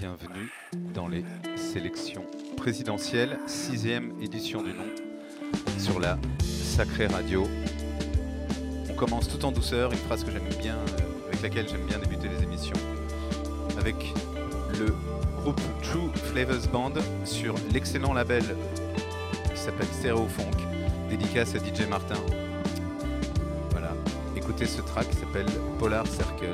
bienvenue 0.00 0.48
dans 0.94 1.08
les 1.08 1.24
sélections 1.56 2.24
présidentielles, 2.56 3.36
sixième 3.48 4.12
édition 4.22 4.62
du 4.62 4.70
nom, 4.70 4.84
sur 5.76 5.98
la 5.98 6.18
Sacrée 6.40 7.08
Radio. 7.08 7.48
On 8.88 8.94
commence 8.94 9.28
tout 9.28 9.44
en 9.44 9.50
douceur, 9.50 9.90
une 9.90 9.98
phrase 9.98 10.22
que 10.22 10.30
j'aime 10.30 10.48
bien, 10.60 10.76
euh, 10.76 11.28
avec 11.28 11.42
laquelle 11.42 11.68
j'aime 11.68 11.84
bien 11.86 11.98
débuter 11.98 12.28
les 12.28 12.44
émissions, 12.44 12.76
avec 13.76 13.96
le 14.78 14.94
groupe 15.40 15.60
True 15.82 16.10
Flavors 16.30 16.68
Band 16.72 16.94
sur 17.24 17.54
l'excellent 17.72 18.12
label 18.12 18.44
qui 19.52 19.60
s'appelle 19.60 19.88
Stereo 19.88 20.28
Funk, 20.28 20.58
dédicace 21.10 21.56
à 21.56 21.58
DJ 21.58 21.88
Martin. 21.88 22.20
Voilà, 23.70 23.92
écoutez 24.36 24.66
ce 24.66 24.80
track 24.80 25.10
qui 25.10 25.16
s'appelle 25.16 25.46
Polar 25.80 26.06
Circle 26.06 26.52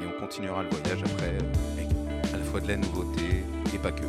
et 0.00 0.04
on 0.04 0.20
continuera 0.20 0.64
le 0.64 0.70
voyage 0.70 1.02
après 1.04 1.38
la 1.76 1.79
fois 2.50 2.60
de 2.60 2.68
la 2.68 2.76
nouveauté 2.76 3.44
et 3.72 3.78
pas 3.78 3.92
que. 3.92 4.02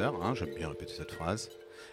Hein, 0.00 0.34
j'aime 0.34 0.54
bien 0.54 0.68
répéter 0.68 0.94
cette 0.96 1.12
phrase, 1.12 1.50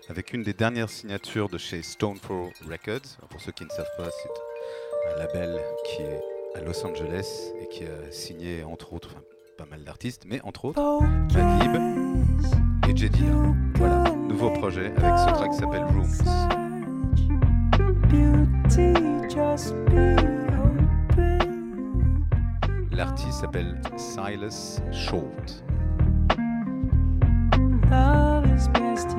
avec 0.09 0.33
une 0.33 0.43
des 0.43 0.53
dernières 0.53 0.89
signatures 0.89 1.49
de 1.49 1.57
chez 1.57 1.81
Stonefall 1.81 2.51
Records. 2.69 3.17
Pour 3.29 3.41
ceux 3.41 3.51
qui 3.51 3.65
ne 3.65 3.69
savent 3.69 3.91
pas, 3.97 4.09
c'est 4.09 5.11
un 5.11 5.17
label 5.17 5.59
qui 5.85 6.03
est 6.03 6.21
à 6.55 6.61
Los 6.61 6.85
Angeles 6.85 7.51
et 7.61 7.67
qui 7.67 7.83
a 7.83 8.11
signé 8.11 8.63
entre 8.63 8.93
autres, 8.93 9.15
pas 9.57 9.65
mal 9.65 9.83
d'artistes, 9.83 10.23
mais 10.25 10.41
entre 10.41 10.65
autres 10.65 10.81
Madlib 11.33 11.75
et 12.87 12.95
Jedila. 12.95 13.53
Voilà, 13.75 14.11
nouveau 14.11 14.51
projet 14.51 14.87
avec 14.97 15.17
ce 15.17 15.33
track 15.33 15.51
qui 15.51 15.57
s'appelle 15.57 15.83
Rooms. 15.83 16.05
L'artiste 22.91 23.39
s'appelle 23.39 23.81
Silas 23.97 24.81
Short. 24.91 25.63
Love 27.89 28.45
is 28.51 28.67
best 28.67 29.18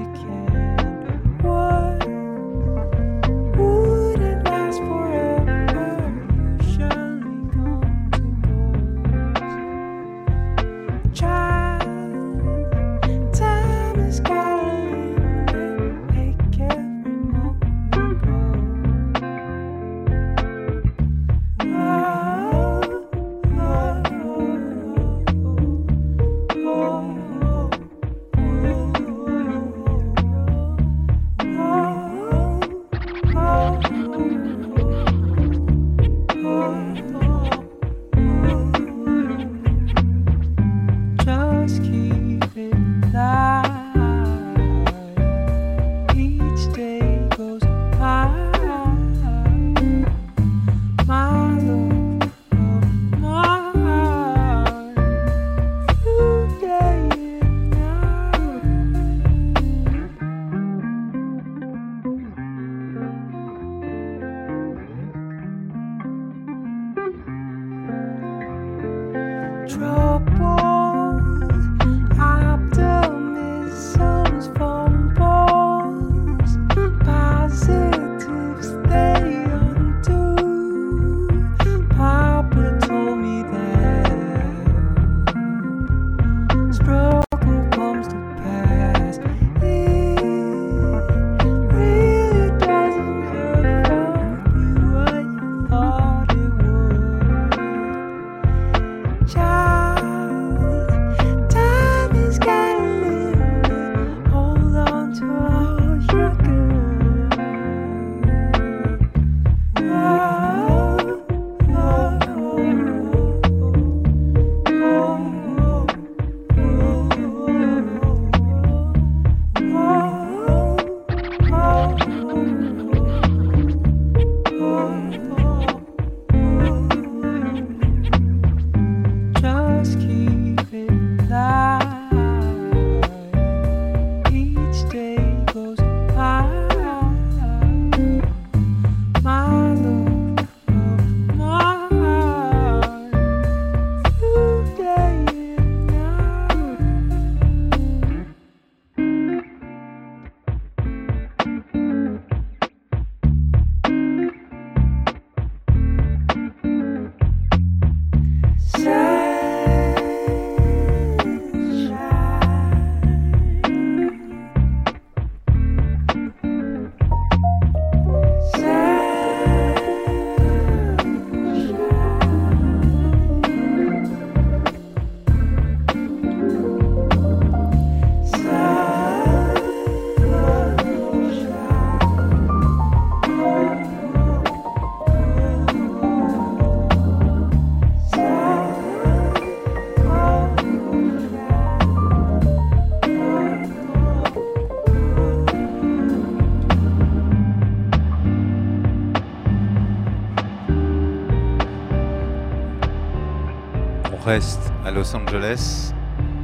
à 204.31 204.93
Los 204.93 205.17
Angeles 205.17 205.93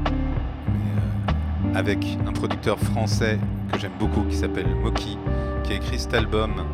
euh, 0.07 1.75
avec 1.77 2.19
un 2.27 2.33
producteur 2.33 2.81
français 2.81 3.39
que 3.73 3.79
j'aime 3.79 3.97
beaucoup 3.97 4.25
qui 4.25 4.35
s'appelle 4.35 4.75
Moki, 4.75 5.17
qui 5.63 5.73
a 5.73 5.77
écrit 5.77 6.01
cet 6.01 6.13
album 6.15 6.67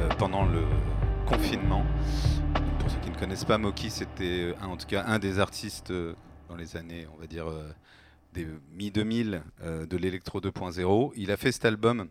euh, 0.00 0.08
pendant 0.18 0.46
le 0.46 0.62
confinement. 1.26 1.84
Pour 2.78 2.90
ceux 2.90 2.98
qui 3.00 3.10
ne 3.10 3.16
connaissent 3.16 3.44
pas, 3.44 3.58
Moki, 3.58 3.90
c'était 3.90 4.54
euh, 4.58 4.66
en 4.66 4.78
tout 4.78 4.86
cas 4.86 5.04
un 5.06 5.18
des 5.18 5.40
artistes 5.40 5.92
dans 6.48 6.56
les 6.56 6.78
années, 6.78 7.06
on 7.14 7.20
va 7.20 7.26
dire, 7.26 7.48
des 8.32 8.46
mi-2000 8.72 9.42
euh, 9.62 9.84
de 9.84 9.96
l'électro 9.98 10.40
2.0. 10.40 11.12
Il 11.16 11.30
a 11.30 11.36
fait 11.36 11.52
cet 11.52 11.66
album 11.66 12.08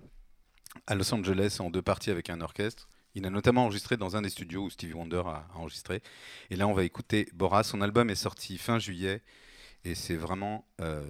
à 0.86 0.94
Los 0.94 1.12
Angeles 1.15 1.57
en 1.59 1.71
deux 1.71 1.81
parties 1.81 2.12
avec 2.12 2.30
un 2.30 2.41
orchestre. 2.41 2.88
Il 3.15 3.25
a 3.25 3.29
notamment 3.29 3.63
enregistré 3.63 3.97
dans 3.97 4.15
un 4.15 4.21
des 4.21 4.29
studios 4.29 4.65
où 4.65 4.69
Stevie 4.69 4.94
Wonder 4.94 5.23
a, 5.25 5.47
enregistré. 5.56 6.01
Et 6.50 6.56
là, 6.56 6.67
on 6.67 6.73
va 6.73 6.83
écouter 6.83 7.27
Bora. 7.33 7.63
Son 7.63 7.81
album 7.81 8.09
est 8.09 8.15
sorti 8.15 8.57
fin 8.57 8.77
juillet. 8.77 9.21
Et 9.83 9.95
c'est 9.95 10.15
vraiment. 10.15 10.67
euh, 10.81 11.03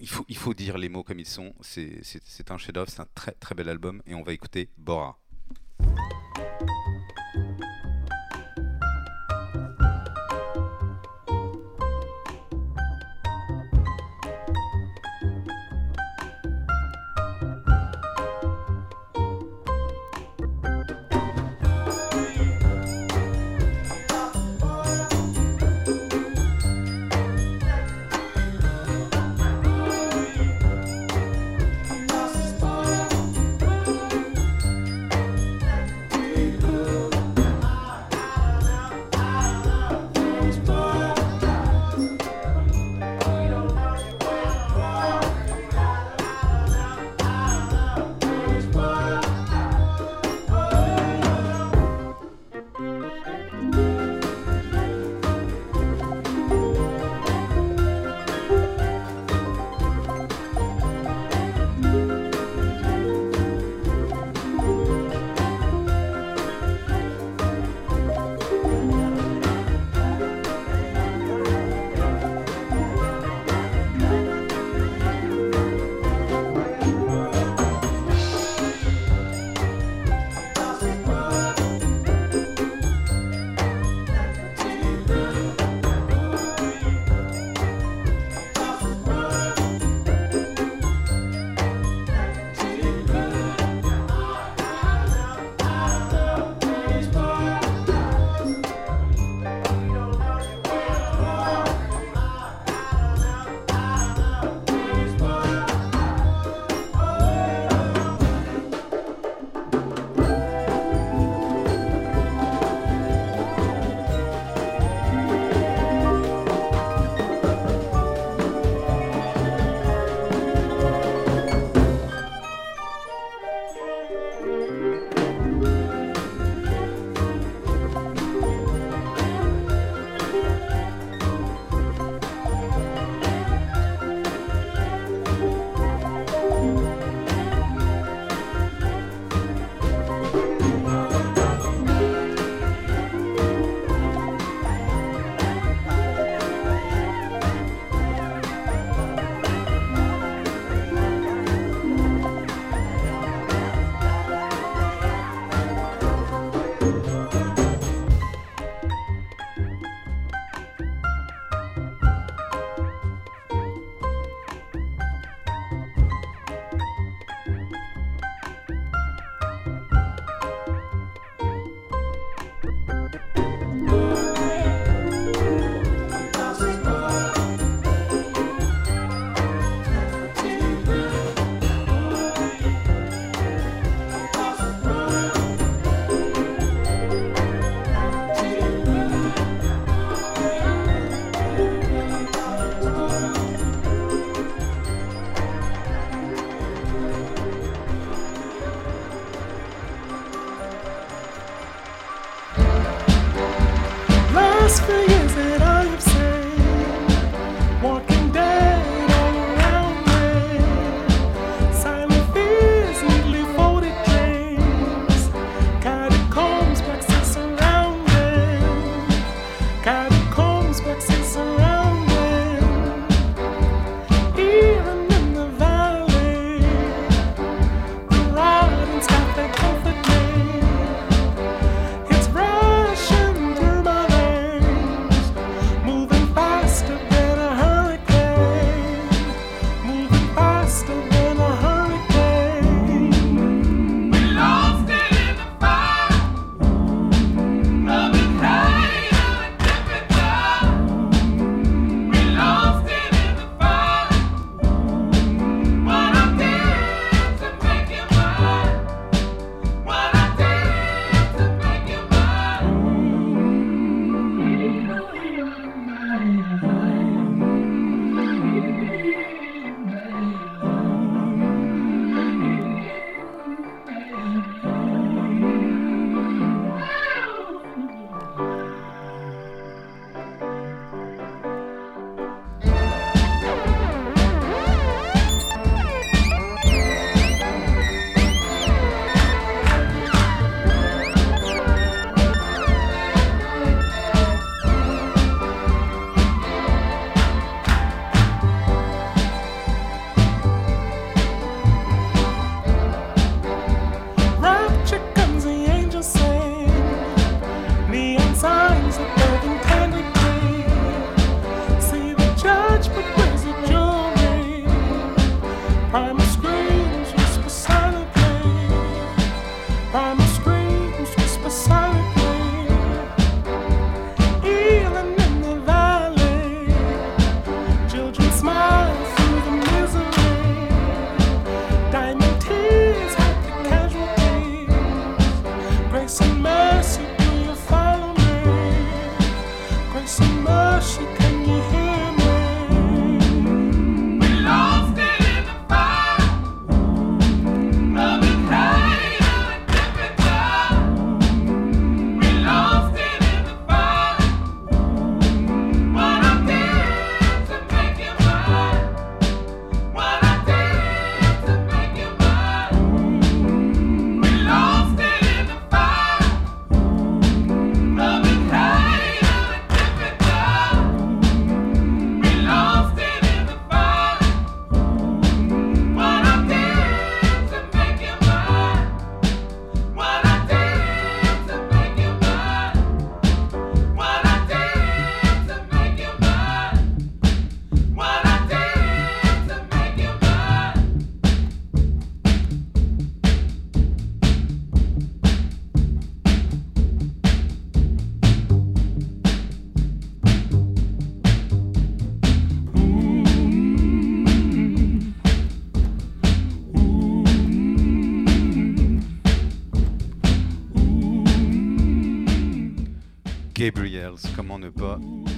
il, 0.00 0.08
faut, 0.08 0.24
il 0.28 0.36
faut 0.36 0.54
dire 0.54 0.78
les 0.78 0.88
mots 0.88 1.02
comme 1.02 1.20
ils 1.20 1.26
sont. 1.26 1.54
C'est 1.60 2.50
un 2.50 2.58
chef-d'œuvre, 2.58 2.90
c'est 2.90 3.00
un 3.00 3.08
très 3.14 3.32
très 3.32 3.54
bel 3.54 3.68
album. 3.68 4.02
Et 4.06 4.14
on 4.14 4.22
va 4.22 4.32
écouter 4.32 4.70
Bora. 4.78 5.21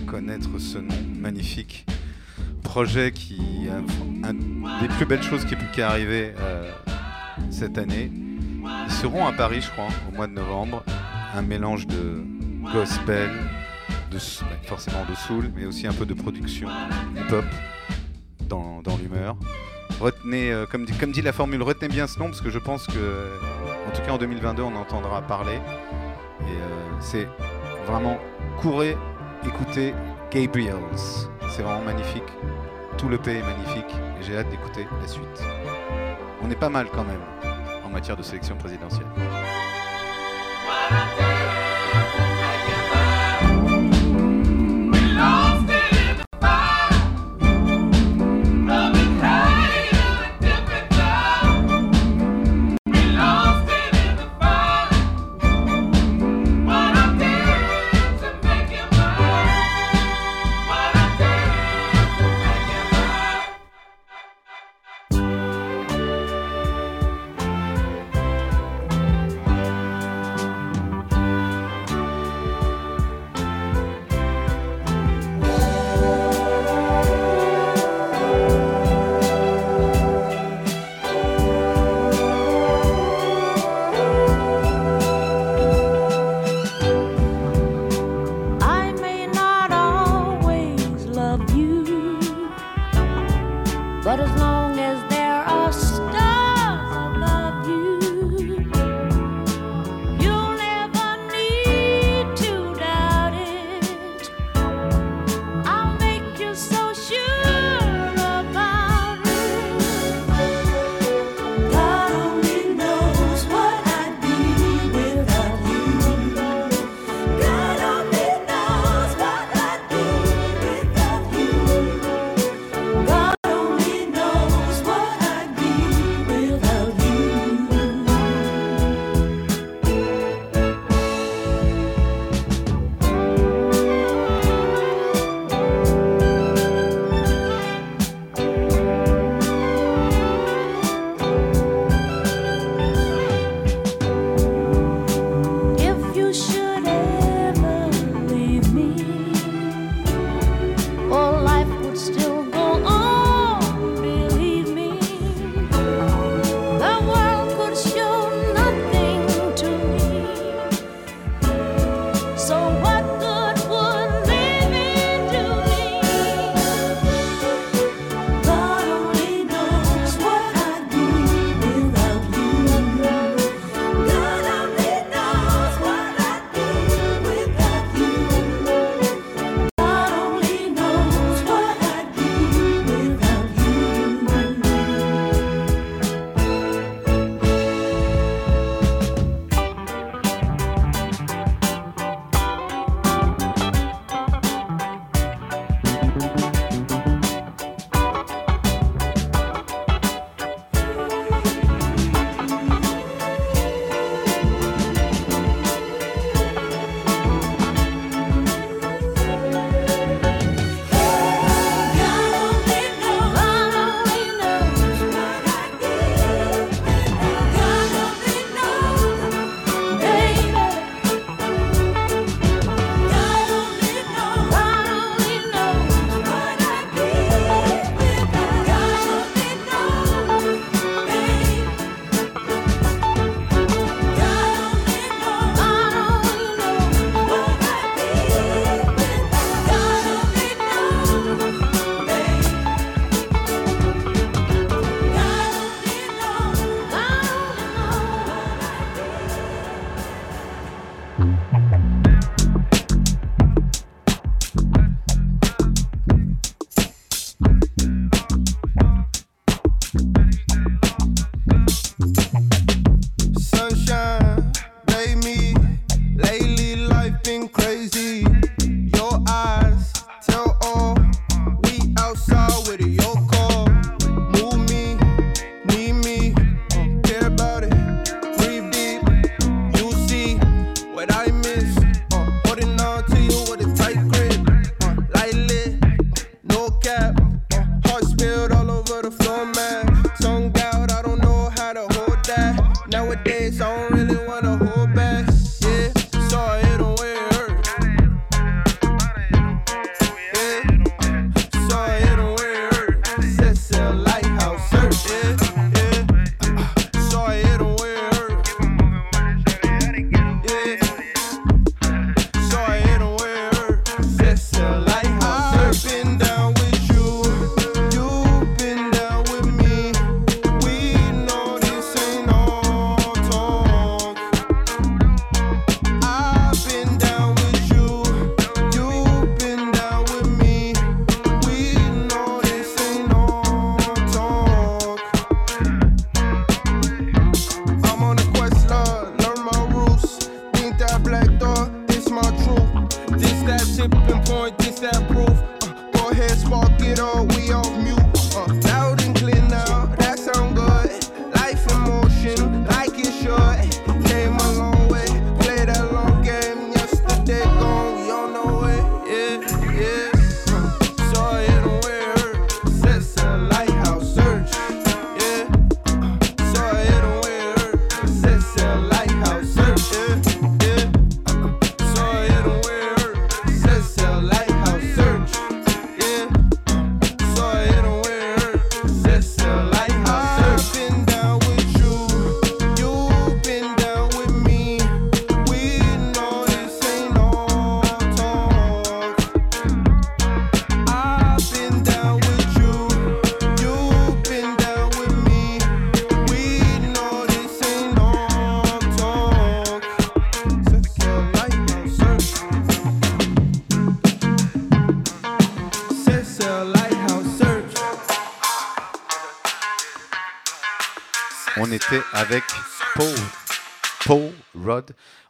Connaître 0.06 0.58
ce 0.58 0.78
nom 0.78 0.94
magnifique 1.18 1.86
Projet 2.62 3.12
qui 3.12 3.66
est 3.66 3.70
un, 3.70 3.84
un 4.28 4.34
des 4.80 4.88
plus 4.88 5.06
belles 5.06 5.22
choses 5.22 5.44
qui 5.44 5.54
ait 5.54 5.56
pu 5.56 5.66
qu'arriver 5.74 6.34
euh, 6.38 6.70
cette 7.50 7.78
année. 7.78 8.10
Ils 8.86 8.92
seront 8.92 9.26
à 9.26 9.32
Paris, 9.32 9.60
je 9.60 9.70
crois, 9.70 9.88
au 10.08 10.16
mois 10.16 10.26
de 10.26 10.32
novembre. 10.32 10.82
Un 11.34 11.42
mélange 11.42 11.86
de 11.86 12.24
gospel, 12.72 13.30
de, 14.10 14.16
bah, 14.16 14.46
forcément 14.64 15.04
de 15.08 15.14
soul, 15.14 15.50
mais 15.54 15.66
aussi 15.66 15.86
un 15.86 15.92
peu 15.92 16.06
de 16.06 16.14
production 16.14 16.68
hip-hop 17.16 17.44
dans, 18.48 18.80
dans 18.82 18.96
l'humeur. 18.96 19.36
Retenez, 20.00 20.50
euh, 20.50 20.66
comme, 20.66 20.84
dit, 20.86 20.92
comme 20.94 21.12
dit 21.12 21.22
la 21.22 21.32
formule, 21.32 21.62
retenez 21.62 21.88
bien 21.88 22.06
ce 22.06 22.18
nom 22.18 22.26
parce 22.26 22.40
que 22.40 22.50
je 22.50 22.58
pense 22.58 22.86
que, 22.86 23.38
en 23.86 23.90
tout 23.94 24.02
cas 24.02 24.12
en 24.12 24.18
2022, 24.18 24.62
on 24.62 24.74
entendra 24.74 25.22
parler. 25.22 25.56
Et 26.40 26.44
euh, 26.44 27.00
c'est 27.00 27.28
vraiment 27.86 28.18
courez, 28.60 28.96
écoutez 29.46 29.94
Gabriels. 30.30 30.74
C'est 31.50 31.62
vraiment 31.62 31.82
magnifique. 31.82 32.22
Tout 32.98 33.08
le 33.08 33.18
pays 33.18 33.38
est 33.38 33.42
magnifique 33.42 33.94
et 34.20 34.22
j'ai 34.22 34.36
hâte 34.36 34.48
d'écouter 34.50 34.86
la 35.00 35.08
suite. 35.08 35.42
On 36.42 36.50
est 36.50 36.58
pas 36.58 36.68
mal 36.68 36.88
quand 36.92 37.04
même 37.04 37.22
en 37.84 37.88
matière 37.88 38.16
de 38.16 38.22
sélection 38.22 38.56
présidentielle. 38.56 39.06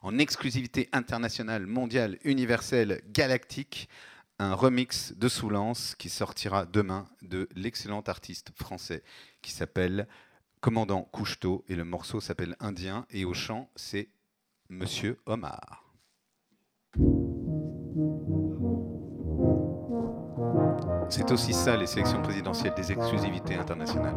En 0.03 0.19
exclusivité 0.19 0.89
internationale, 0.93 1.67
mondiale, 1.67 2.19
universelle, 2.25 3.03
galactique, 3.13 3.89
un 4.39 4.55
remix 4.55 5.13
de 5.17 5.29
Soulance 5.29 5.95
qui 5.97 6.09
sortira 6.09 6.67
demain 6.67 7.07
de 7.23 7.49
l'excellent 7.55 8.01
artiste 8.01 8.51
français 8.57 9.03
qui 9.43 9.53
s'appelle 9.53 10.09
Commandant 10.61 11.03
Couchetot, 11.03 11.65
et 11.69 11.77
le 11.77 11.85
morceau 11.85 12.21
s'appelle 12.21 12.57
Indien, 12.59 13.07
et 13.11 13.25
au 13.25 13.35
chant, 13.35 13.69
c'est 13.77 14.09
Monsieur 14.71 15.19
Omar. 15.27 15.85
C'est 21.11 21.31
aussi 21.31 21.53
ça 21.53 21.77
les 21.77 21.87
sélections 21.87 22.23
présidentielles 22.23 22.75
des 22.75 22.93
exclusivités 22.93 23.57
internationales. 23.57 24.17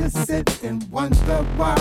just 0.00 0.26
sit 0.26 0.64
and 0.64 0.90
wonder 0.90 1.44
why. 1.56 1.76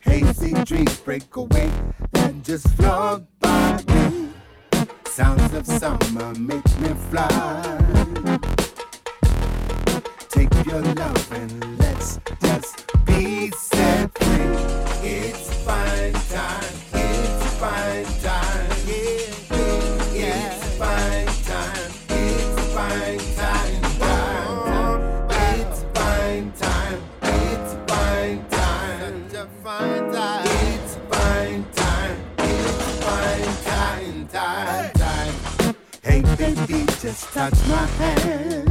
Hazy 0.00 0.52
trees 0.64 0.96
break 0.98 1.36
away 1.36 1.70
and 2.14 2.44
just 2.44 2.66
float 2.70 3.22
by 3.38 3.80
me. 3.86 4.30
Sounds 5.04 5.54
of 5.54 5.64
summer 5.64 6.34
make 6.34 6.66
me 6.80 6.88
fly. 7.10 7.28
Take 10.28 10.54
your 10.66 10.82
love 10.82 11.32
and 11.32 11.78
let's 11.78 12.18
just 12.40 12.90
be 13.06 13.52
set 13.52 14.10
free. 14.18 15.08
It's 15.08 15.51
touch 37.50 37.66
my 37.66 37.86
hand. 37.98 38.68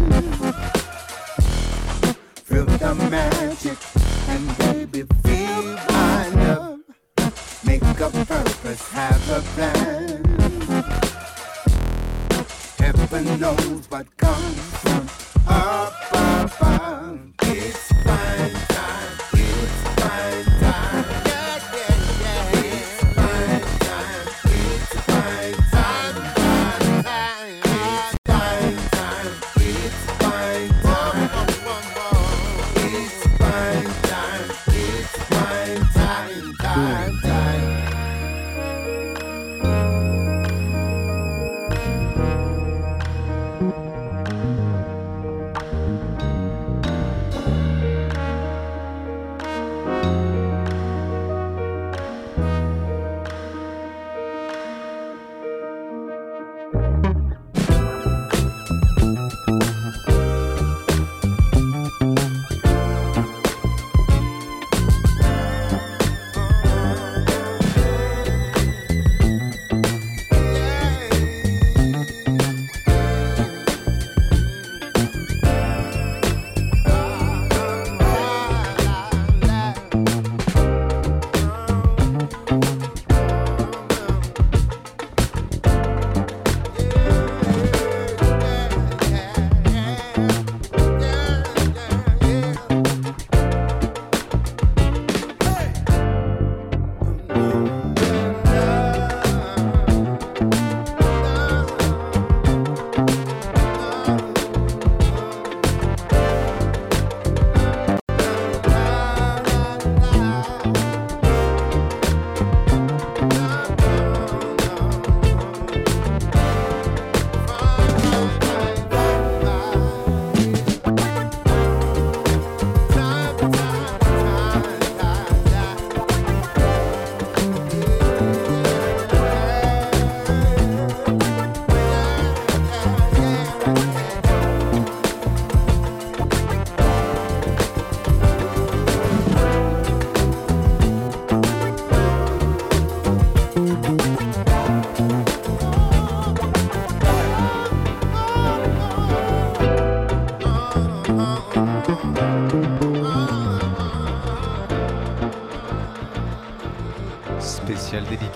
Feel 2.45 2.65
the 2.65 2.95
magic, 3.12 3.77
and 4.29 4.45
baby, 4.57 5.01
feel 5.23 5.63
my 5.89 6.27
love. 6.45 6.79
Make 7.65 7.81
a 7.81 8.10
purpose, 8.10 8.88
have 8.91 9.29
a 9.29 9.41
plan. 9.53 10.23
Heaven 12.79 13.39
knows 13.41 13.89
what 13.89 14.07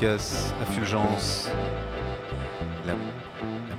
La, 0.06 0.18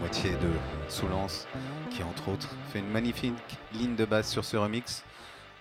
moitié 0.01 0.33
de 0.33 0.51
Soulance, 0.89 1.47
qui 1.93 2.03
entre 2.03 2.31
autres 2.31 2.53
fait 2.73 2.81
une 2.81 2.91
magnifique 2.91 3.33
ligne 3.73 3.95
de 3.95 4.05
basse 4.05 4.29
sur 4.29 4.45
ce 4.45 4.57
remix. 4.57 5.05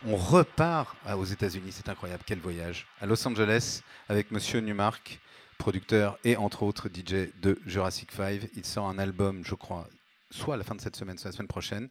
On 0.08 0.16
repart 0.16 0.98
aux 1.16 1.24
États-Unis, 1.24 1.72
c'est 1.72 1.88
incroyable, 1.88 2.24
quel 2.26 2.40
voyage. 2.40 2.88
À 3.00 3.06
Los 3.06 3.28
Angeles 3.28 3.84
avec 4.10 4.32
Monsieur 4.32 4.60
Newmark, 4.60 5.20
producteur 5.60 6.18
et 6.24 6.36
entre 6.36 6.64
autres 6.64 6.90
DJ 6.90 7.30
de 7.40 7.60
Jurassic 7.68 8.12
5. 8.12 8.50
Il 8.56 8.66
sort 8.66 8.90
un 8.90 8.98
album, 8.98 9.44
je 9.46 9.54
crois, 9.54 9.88
soit 10.32 10.56
à 10.56 10.58
la 10.58 10.64
fin 10.64 10.74
de 10.74 10.82
cette 10.82 10.96
semaine, 10.96 11.20
soit 11.20 11.30
la 11.30 11.38
semaine 11.38 11.48
prochaine. 11.48 11.90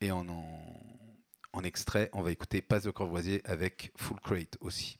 Et 0.00 0.10
en, 0.10 0.24
extrait, 1.62 2.08
on 2.14 2.22
va 2.22 2.30
écouter 2.30 2.62
Passe 2.62 2.84
de 2.84 2.90
Corvoisier 2.90 3.42
avec 3.44 3.92
Full 3.98 4.18
Crate 4.20 4.56
aussi. 4.62 4.97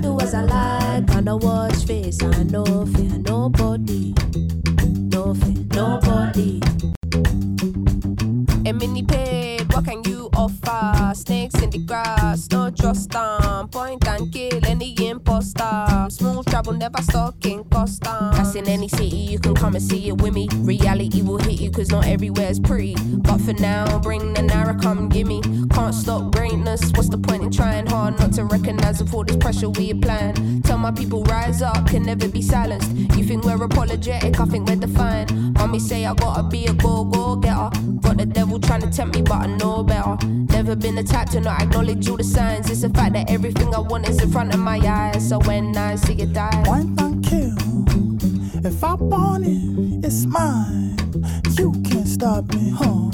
Do 0.00 0.20
as 0.20 0.34
I 0.34 0.42
like. 0.42 1.10
I 1.10 1.20
know 1.20 1.36
watch 1.36 1.84
face, 1.86 2.22
I 2.22 2.42
know 2.44 2.86
fear 2.86 3.18
nobody. 3.18 4.14
No 5.12 5.34
fear 5.34 5.64
nobody. 5.72 6.60
A 8.66 8.72
mini 8.72 9.02
paid, 9.02 9.72
what 9.72 9.84
can 9.84 10.02
you 10.04 10.30
offer? 10.36 11.14
Snakes 11.14 11.60
in 11.62 11.70
the 11.70 11.78
grass, 11.78 12.48
no 12.50 12.70
trust 12.70 13.10
them. 13.10 13.68
Point 13.68 14.06
and 14.08 14.32
kill 14.32 14.64
any 14.66 14.94
imposter. 15.06 16.06
Smooth 16.10 16.46
travel, 16.46 16.72
never 16.72 17.02
stalking 17.02 17.64
Costa. 17.74 18.30
That's 18.32 18.54
in 18.54 18.68
any 18.68 18.86
city, 18.88 19.16
you 19.32 19.40
can 19.40 19.54
come 19.54 19.74
and 19.74 19.82
see 19.82 20.08
it 20.08 20.22
with 20.22 20.32
me. 20.32 20.46
Reality 20.58 21.22
will 21.22 21.38
hit 21.38 21.60
you, 21.60 21.70
cause 21.72 21.90
not 21.90 22.06
everywhere's 22.06 22.60
pretty. 22.60 22.94
But 22.94 23.38
for 23.40 23.52
now, 23.54 23.98
bring 23.98 24.32
the 24.32 24.42
Nara, 24.42 24.78
come 24.80 25.08
gimme. 25.08 25.42
Can't 25.70 25.92
stop 25.94 26.32
greatness, 26.32 26.92
what's 26.92 27.08
the 27.08 27.18
point 27.18 27.42
in 27.42 27.50
trying 27.50 27.86
hard 27.86 28.18
not 28.20 28.32
to 28.34 28.44
recognize 28.44 29.00
of 29.00 29.12
all 29.12 29.24
this 29.24 29.36
pressure 29.36 29.68
we 29.70 29.90
applying? 29.90 30.62
Tell 30.62 30.78
my 30.78 30.92
people, 30.92 31.24
rise 31.24 31.62
up, 31.62 31.88
can 31.88 32.04
never 32.04 32.28
be 32.28 32.42
silenced. 32.42 32.90
You 33.16 33.24
think 33.24 33.44
we're 33.44 33.62
apologetic, 33.62 34.38
I 34.38 34.44
think 34.44 34.68
we're 34.68 34.76
defiant. 34.76 35.32
Mommy 35.58 35.80
say 35.80 36.06
I 36.06 36.14
gotta 36.14 36.44
be 36.44 36.66
a 36.66 36.74
go 36.74 37.04
go 37.04 37.34
getter. 37.34 37.70
Got 38.02 38.18
the 38.18 38.26
devil 38.26 38.60
trying 38.60 38.82
to 38.82 38.90
tempt 38.90 39.16
me, 39.16 39.22
but 39.22 39.42
I 39.42 39.46
know 39.46 39.82
better. 39.82 40.16
Never 40.26 40.76
been 40.76 40.94
the 40.94 41.02
type 41.02 41.30
to 41.30 41.40
not 41.40 41.60
acknowledge 41.62 42.08
all 42.08 42.16
the 42.16 42.24
signs. 42.24 42.70
It's 42.70 42.82
the 42.82 42.90
fact 42.90 43.14
that 43.14 43.28
everything 43.30 43.74
I 43.74 43.80
want 43.80 44.08
is 44.08 44.22
in 44.22 44.30
front 44.30 44.54
of 44.54 44.60
my 44.60 44.78
eyes. 44.78 45.28
So 45.28 45.40
when 45.40 45.76
I 45.76 45.96
see 45.96 46.14
it 46.14 46.32
die, 46.32 46.62
One 46.66 46.94
thing 46.94 47.22
kill. 47.22 47.63
If 48.66 48.82
I 48.82 48.94
want 48.94 49.44
it, 49.46 50.06
it's 50.06 50.24
mine. 50.24 50.96
You 51.58 51.70
can't 51.84 52.08
stop 52.08 52.50
me, 52.54 52.70
huh? 52.70 53.13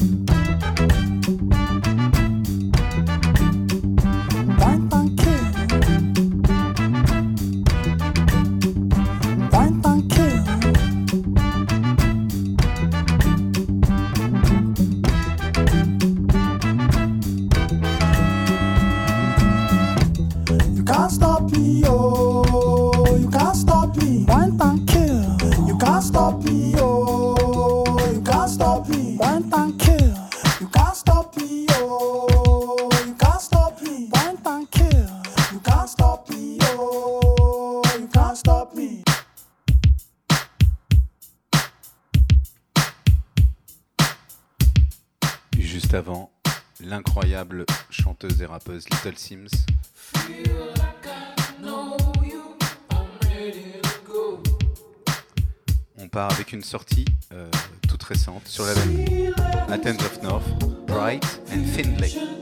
On 55.99 56.09
part 56.09 56.33
avec 56.33 56.53
une 56.53 56.65
sortie 56.65 57.05
euh, 57.33 57.49
toute 57.89 58.03
récente 58.03 58.49
sur 58.49 58.65
la 58.65 58.75
label 58.75 59.35
Athens 59.69 60.05
of 60.05 60.23
North, 60.23 60.49
Bright 60.87 61.43
and 61.53 61.65
Findlay. 61.65 62.40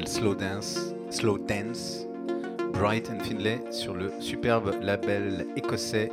Slow 0.00 0.34
Dance, 0.34 0.94
Slow 1.10 1.38
Dance, 1.38 2.06
Bright 2.72 3.10
and 3.10 3.22
Finlay 3.22 3.60
sur 3.70 3.94
le 3.94 4.10
superbe 4.20 4.72
label 4.82 5.46
écossais 5.54 6.10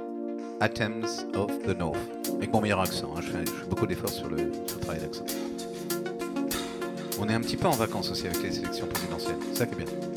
Atoms 0.60 1.26
of 1.34 1.64
the 1.64 1.78
North. 1.78 1.98
Avec 2.36 2.52
mon 2.52 2.62
meilleur 2.62 2.82
accent, 2.82 3.14
hein, 3.16 3.22
je, 3.22 3.32
fais, 3.32 3.44
beaucoup 3.70 3.88
d'efforts 3.88 4.10
sur 4.10 4.30
le, 4.30 4.38
sur 4.68 4.78
le 4.78 4.82
travail 4.82 5.00
d'accent. 5.00 5.26
On 7.20 7.30
est 7.30 7.34
un 7.34 7.42
petit 7.42 7.58
peu 7.58 7.68
en 7.68 7.72
vacances 7.72 8.12
aussi 8.12 8.28
avec 8.28 8.44
les 8.44 8.60
élections 8.60 8.86
présidentielles, 8.86 9.38
ça 9.54 9.66
qui 9.66 9.74
est 9.74 9.86
bien. 9.86 10.09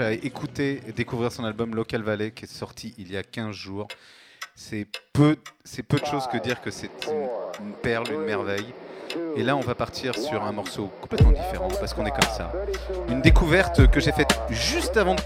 à 0.00 0.12
écouter 0.12 0.80
et 0.86 0.92
découvrir 0.92 1.32
son 1.32 1.44
album 1.44 1.74
Local 1.74 2.02
Valley 2.02 2.30
qui 2.30 2.44
est 2.44 2.48
sorti 2.48 2.94
il 2.98 3.12
y 3.12 3.16
a 3.16 3.22
15 3.22 3.54
jours. 3.54 3.88
C'est 4.54 4.86
peu, 5.12 5.36
c'est 5.64 5.82
peu 5.82 5.98
de 5.98 6.06
choses 6.06 6.26
que 6.26 6.38
dire 6.38 6.60
que 6.60 6.70
c'est 6.70 6.90
une, 7.60 7.72
perle, 7.72 8.10
une 8.12 8.22
merveille. 8.22 8.72
Et 9.36 9.42
là, 9.42 9.56
on 9.56 9.60
va 9.60 9.74
partir 9.74 10.14
sur 10.14 10.42
un 10.42 10.52
morceau 10.52 10.90
complètement 11.00 11.32
différent 11.32 11.68
parce 11.80 11.92
qu'on 11.92 12.06
est 12.06 12.10
comme 12.10 12.30
ça. 12.36 12.52
Une 13.08 13.20
découverte 13.20 13.88
que 13.90 14.00
j'ai 14.00 14.12
faite 14.12 14.38
juste 14.50 14.96
avant, 14.96 15.14
de... 15.14 15.20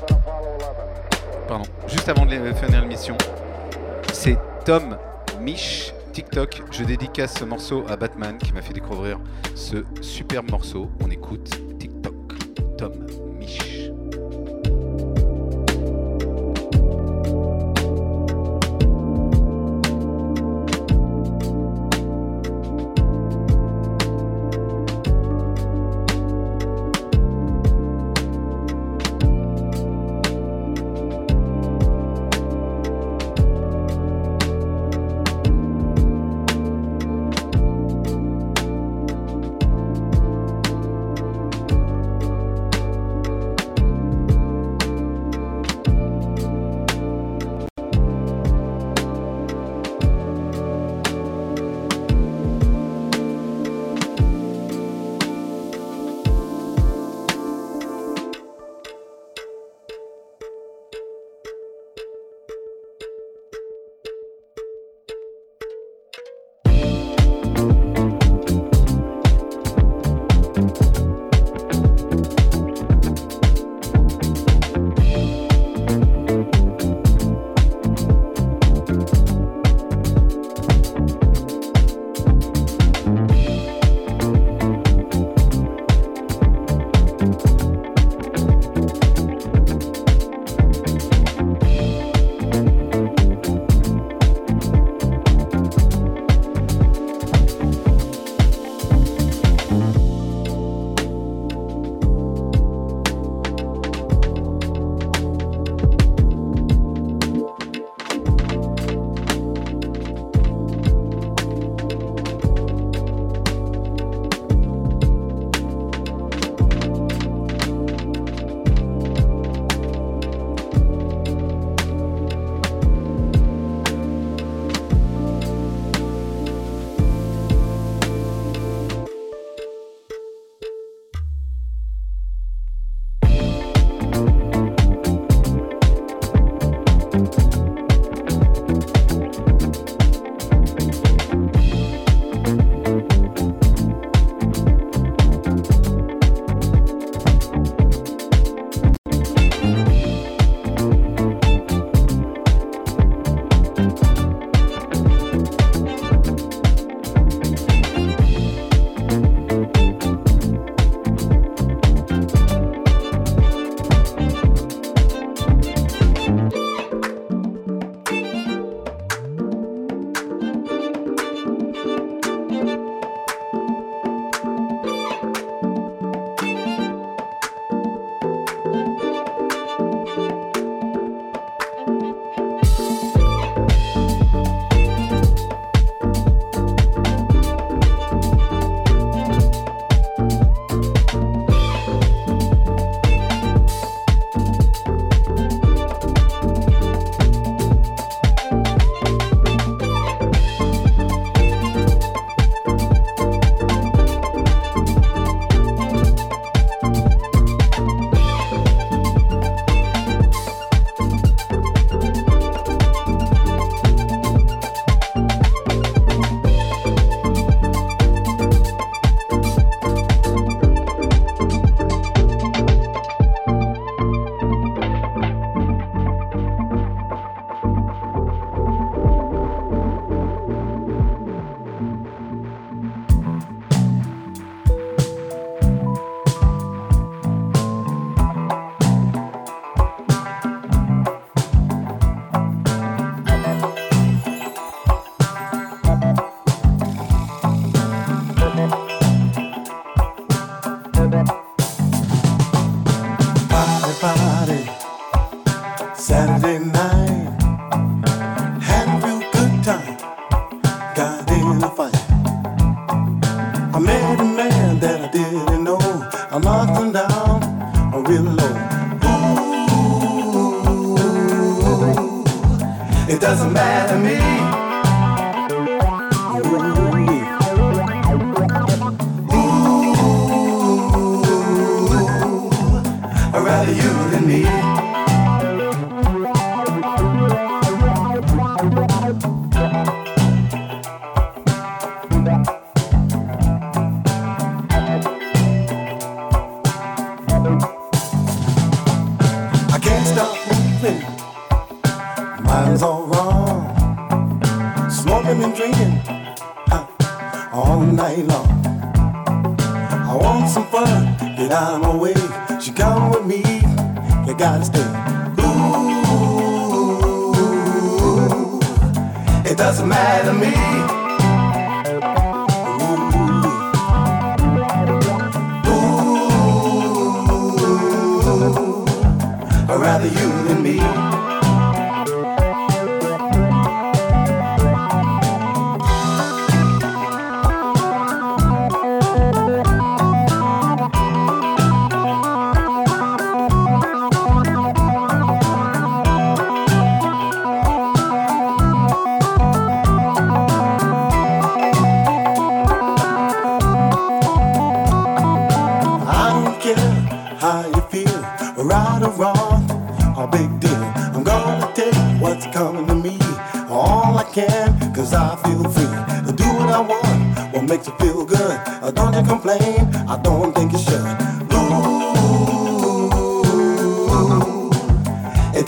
pardon, 1.47 1.65
juste 1.87 2.09
avant 2.09 2.27
de 2.27 2.53
finir 2.53 2.83
l'émission. 2.83 3.17
C'est 4.13 4.39
Tom 4.65 4.99
Mich 5.41 5.93
TikTok. 6.13 6.63
Je 6.71 6.85
dédicace 6.85 7.35
ce 7.39 7.45
morceau 7.45 7.85
à 7.89 7.97
Batman 7.97 8.39
qui 8.39 8.53
m'a 8.53 8.63
fait 8.63 8.75
découvrir 8.75 9.21
ce 9.55 9.85
superbe 10.01 10.51
morceau. 10.51 10.91
On 11.01 11.11
écoute 11.11 11.51
TikTok. 11.79 12.15
Tom 12.77 13.28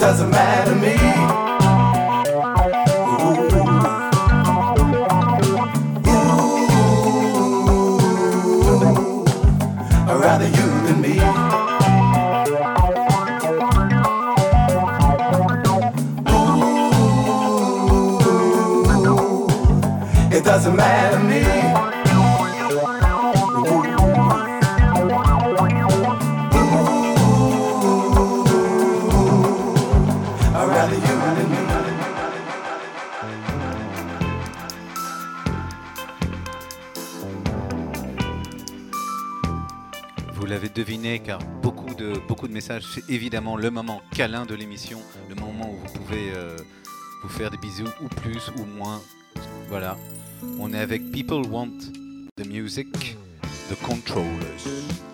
doesn't 0.01 0.31
matter 0.31 0.73
to 0.73 0.79
me. 0.79 1.00
c'est 42.79 43.09
évidemment 43.09 43.57
le 43.57 43.69
moment 43.69 44.01
câlin 44.15 44.45
de 44.45 44.55
l'émission, 44.55 44.99
le 45.29 45.35
moment 45.35 45.69
où 45.71 45.75
vous 45.75 45.99
pouvez 45.99 46.31
euh, 46.35 46.55
vous 47.23 47.29
faire 47.29 47.49
des 47.51 47.57
bisous 47.57 47.89
ou 48.01 48.07
plus 48.07 48.49
ou 48.57 48.65
moins. 48.65 49.01
Voilà. 49.67 49.97
On 50.59 50.73
est 50.73 50.79
avec 50.79 51.11
People 51.11 51.45
Want 51.47 51.71
the 52.37 52.47
Music, 52.47 53.17
The 53.69 53.75
Controllers. 53.83 55.10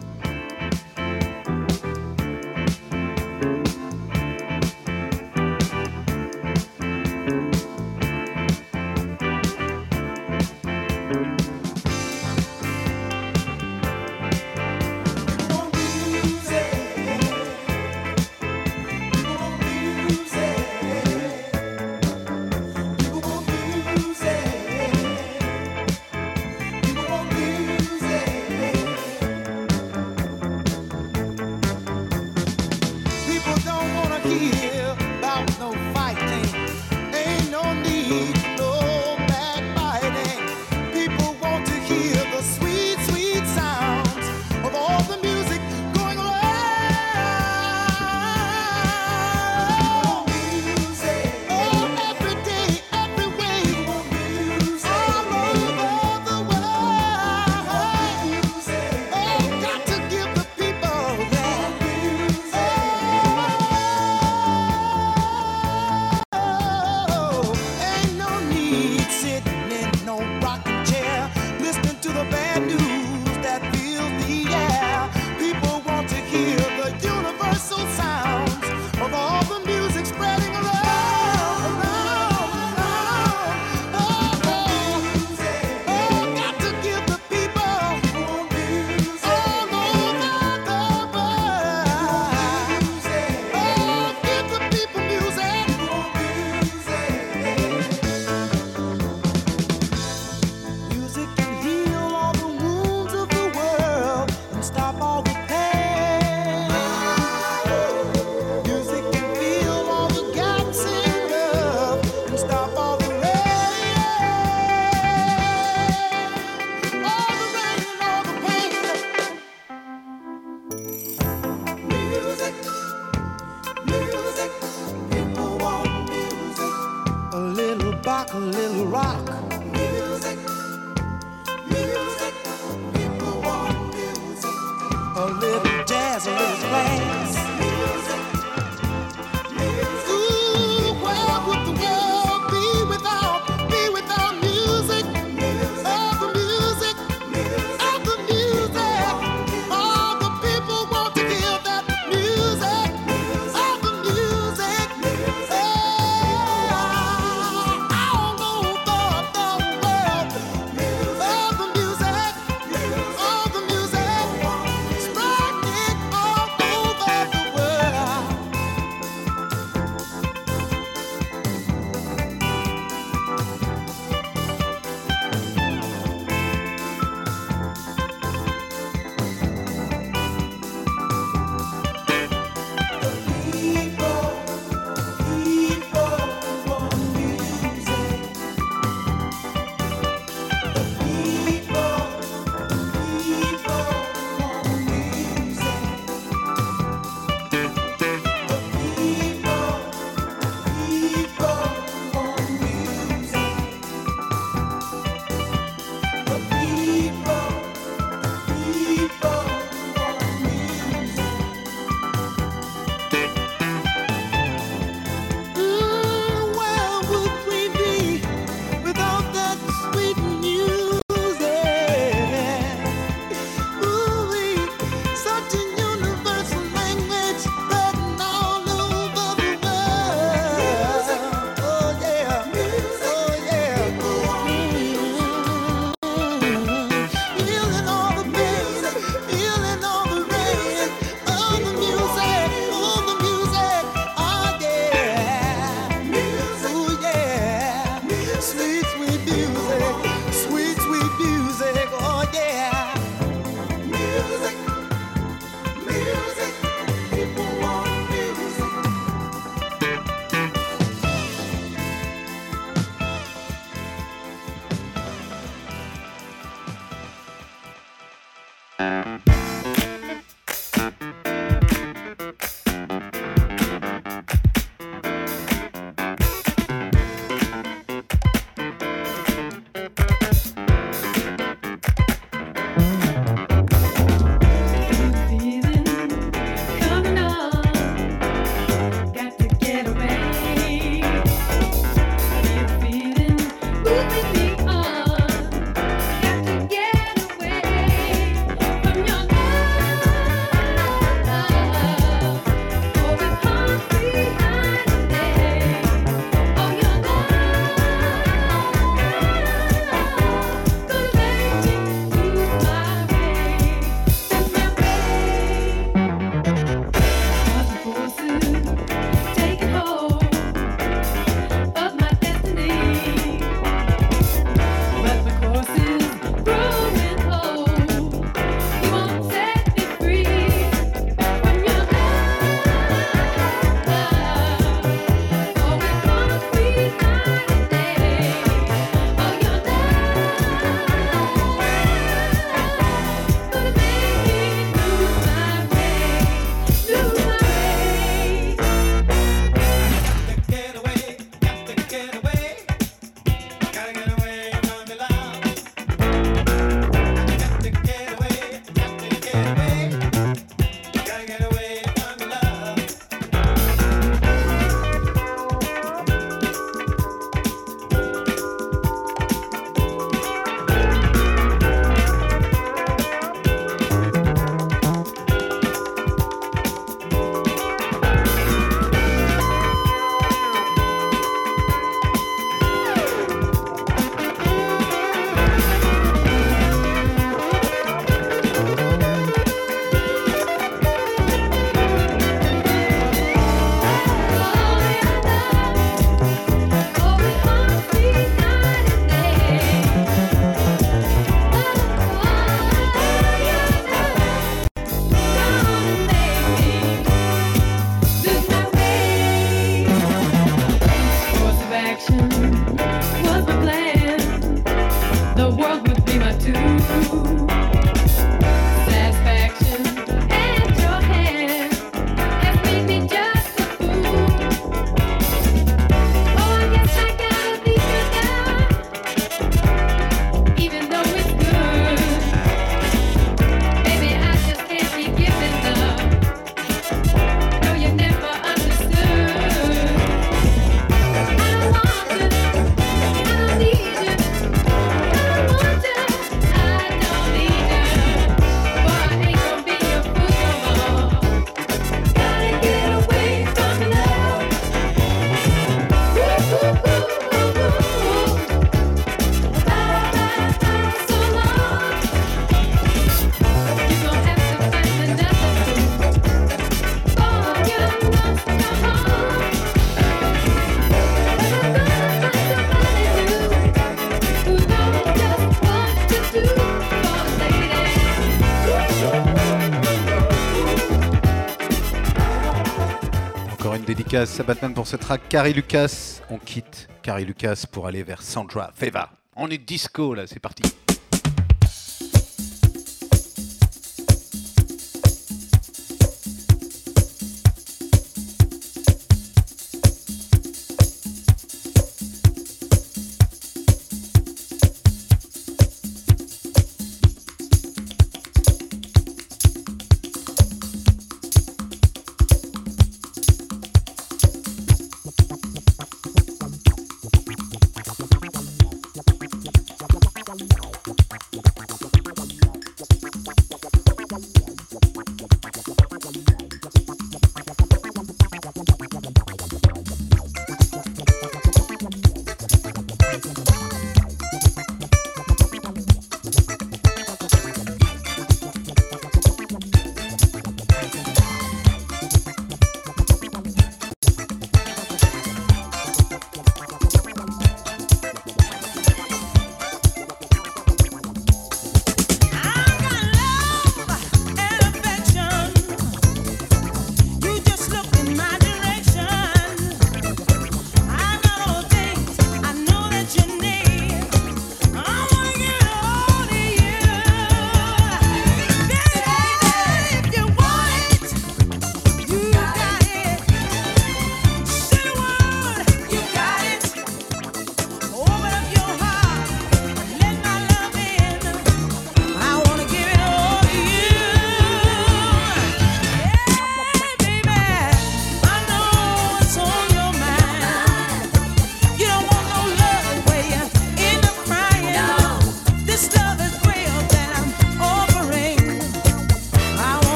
Lucas 484.17 484.37
à 484.39 484.43
Batman 484.43 484.73
pour 484.73 484.87
ce 484.87 484.95
track. 484.95 485.29
Carrie 485.29 485.53
Lucas, 485.53 486.21
on 486.31 486.39
quitte 486.39 486.87
Carrie 487.03 487.23
Lucas 487.23 487.65
pour 487.71 487.85
aller 487.85 488.01
vers 488.01 488.23
Sandra 488.23 488.71
Feva. 488.73 489.11
On 489.35 489.47
est 489.47 489.59
disco 489.59 490.15
là, 490.15 490.25
c'est 490.25 490.39
parti. 490.39 490.63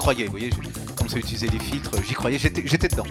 croyais, 0.00 0.24
vous 0.24 0.30
voyez, 0.30 0.50
on 1.04 1.08
s'est 1.08 1.18
utiliser 1.18 1.48
les 1.48 1.58
filtres, 1.58 1.90
j'y 2.02 2.14
croyais, 2.14 2.38
j'étais 2.38 2.88
dedans. 2.88 3.04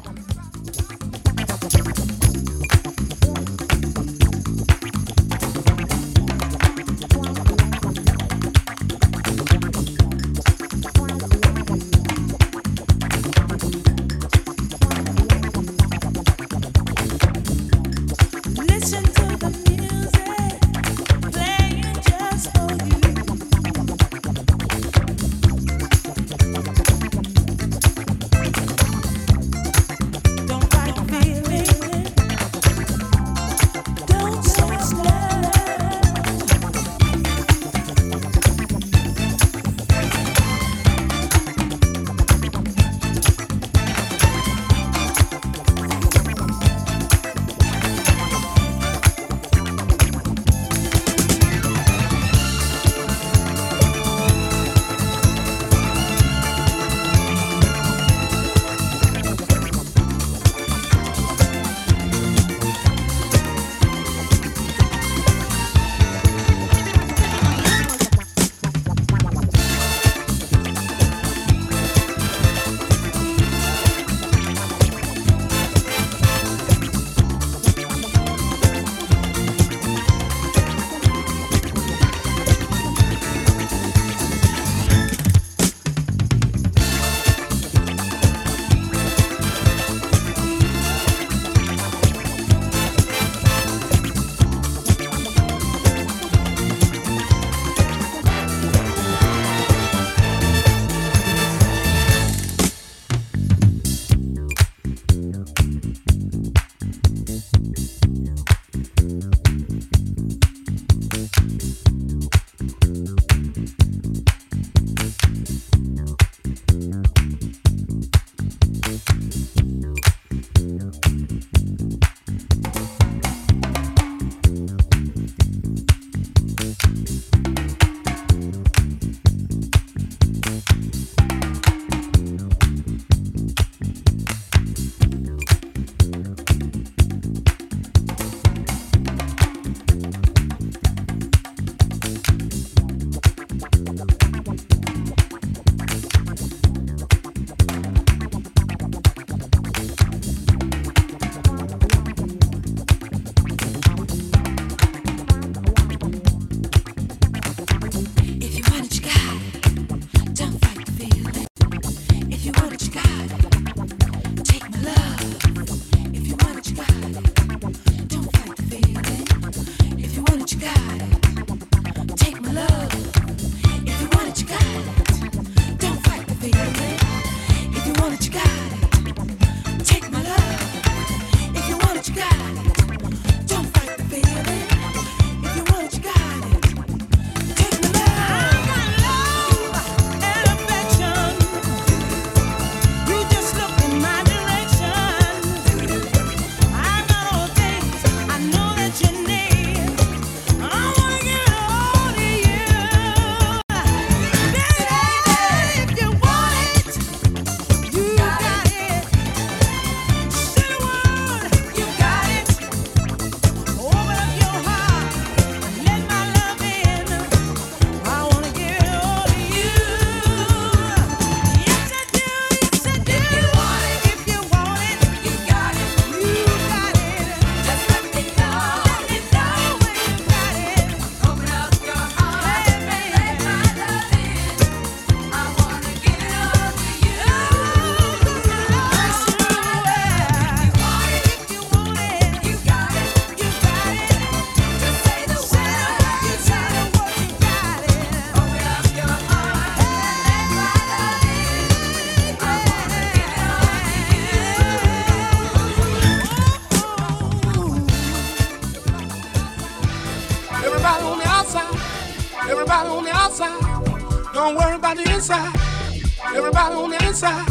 Everybody 265.31 266.75
on 266.75 266.89
the 266.89 267.05
inside, 267.05 267.45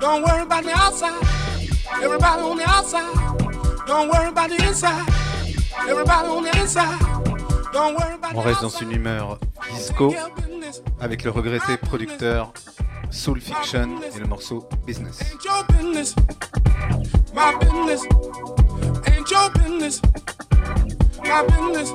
don't 0.00 0.22
worry 0.22 0.42
about 0.42 0.62
the 0.62 0.70
outside. 0.70 1.26
Everybody 2.00 2.42
on 2.42 2.56
the 2.56 2.68
outside, 2.68 3.86
don't 3.86 4.08
worry 4.08 4.28
about 4.28 4.48
the 4.48 4.64
inside. 4.64 5.08
Everybody 5.88 6.28
on 6.28 6.44
the 6.44 6.56
inside, 6.60 7.00
don't 7.72 7.94
worry 7.98 8.14
about 8.14 8.36
On 8.36 8.42
the 8.42 8.46
reste 8.46 8.62
dans 8.62 8.68
une 8.68 8.92
humeur 8.92 9.40
disco 9.74 10.14
avec 11.00 11.24
le 11.24 11.30
regretté 11.32 11.76
producteur 11.78 12.52
Soul 13.10 13.40
Fiction 13.40 13.88
et 14.14 14.20
le 14.20 14.26
morceau 14.26 14.68
Business. 14.86 15.18
ain't 15.20 15.44
your 15.44 15.64
business. 15.76 16.14
My 17.34 17.56
business 17.58 18.02
ain't 19.08 19.28
your 19.28 19.50
business. 19.50 20.00
My 21.24 21.42
business. 21.42 21.92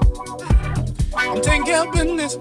I'm 1.17 1.41
taking 1.41 1.63
care 1.63 1.85
of 1.87 1.93
business. 1.93 2.37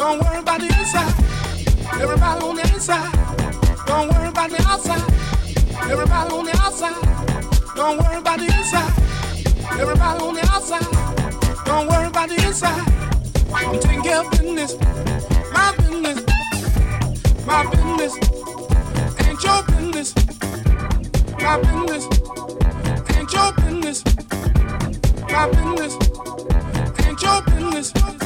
Don't 0.00 0.18
worry 0.24 0.38
about 0.38 0.58
the 0.60 0.66
inside. 0.78 1.12
Everybody 2.00 2.44
on 2.46 2.56
the 2.56 2.62
inside, 2.72 3.12
don't 3.86 4.08
worry 4.10 4.28
about 4.28 4.48
the 4.48 4.64
outside. 4.66 5.04
Everybody 5.90 6.34
on 6.36 6.44
the 6.46 6.56
outside, 6.56 7.74
don't 7.76 7.98
worry 8.02 8.16
about 8.16 8.38
the 8.38 8.46
inside. 8.46 8.92
Everybody 9.78 10.24
on 10.24 10.34
the 10.36 10.48
outside, 10.50 11.66
don't 11.66 11.86
worry 11.86 12.06
about 12.06 12.28
the 12.30 12.36
inside. 12.46 12.80
I'm 13.52 13.78
taking 13.78 14.02
care 14.02 14.20
of 14.20 14.30
business, 14.30 14.74
my 15.52 15.76
business, 15.76 16.24
my 17.44 17.66
business. 17.68 18.14
Ain't 19.20 19.44
your 19.44 19.62
business, 19.64 20.14
my 21.42 21.60
business. 21.60 22.04
Ain't 23.16 23.32
your 23.34 23.52
business, 23.52 24.02
my 25.28 25.46
business. 25.50 25.94
Ain't 27.04 27.22
your 27.22 27.42
business. 27.42 28.19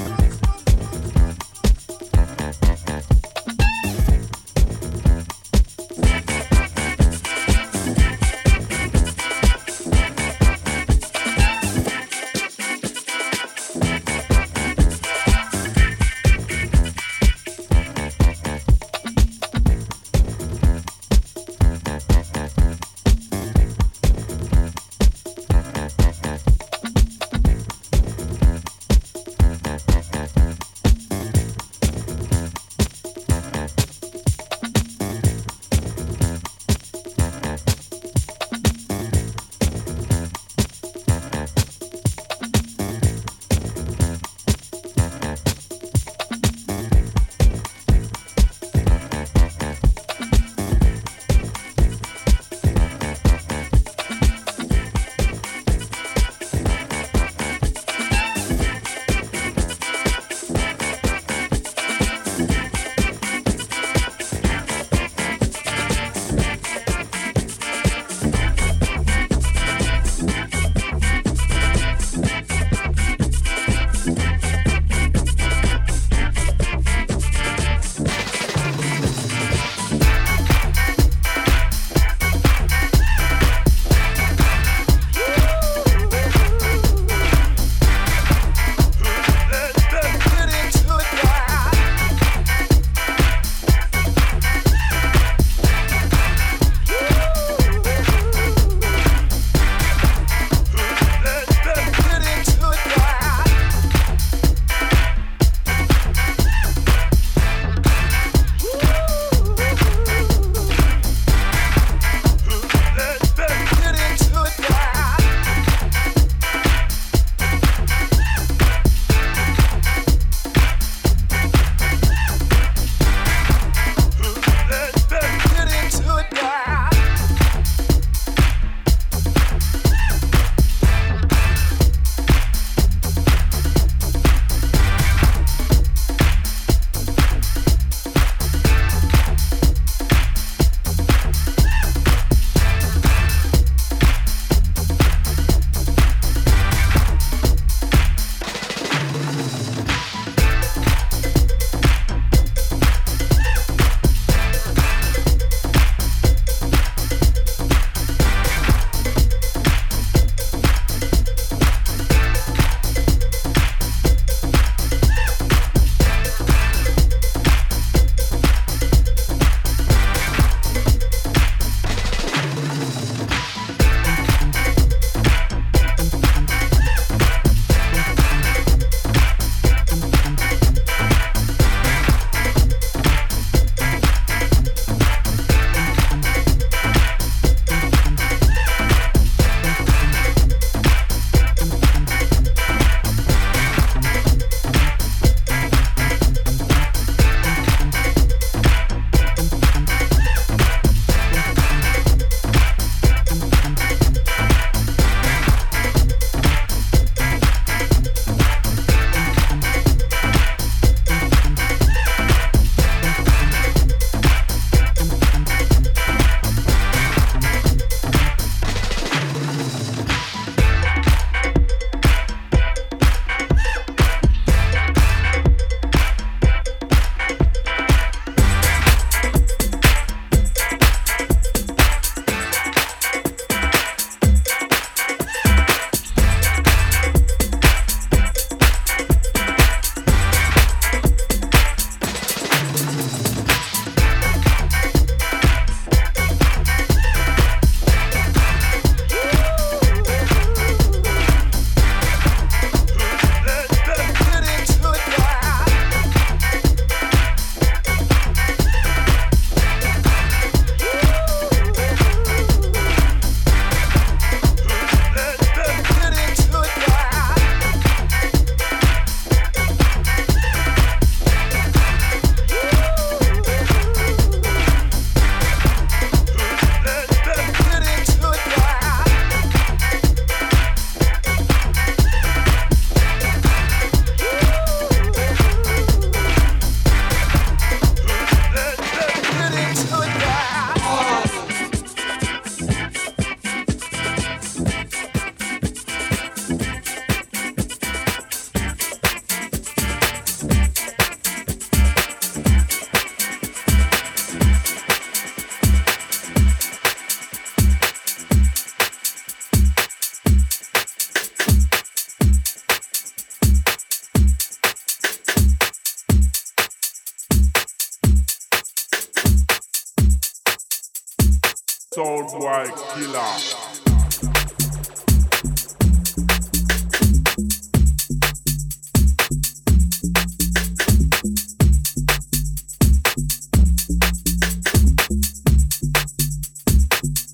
Soul 321.95 322.25
Boy 322.25 322.65
Killer. 322.93 323.21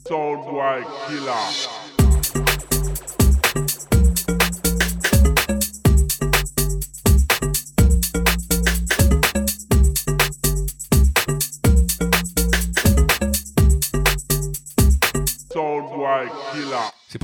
Soul 0.07 0.37
Boy 0.45 0.85
Killer. 1.07 1.80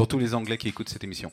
Pour 0.06 0.20
tous 0.20 0.24
les 0.24 0.34
Anglais 0.34 0.56
qui 0.56 0.68
écoutent 0.68 0.88
cette 0.88 1.02
émission. 1.02 1.32